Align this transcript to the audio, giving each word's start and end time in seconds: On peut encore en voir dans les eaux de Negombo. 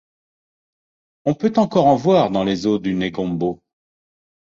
On 1.25 1.35
peut 1.35 1.53
encore 1.57 1.85
en 1.85 1.95
voir 1.95 2.31
dans 2.31 2.43
les 2.43 2.65
eaux 2.65 2.79
de 2.79 2.89
Negombo. 2.89 3.61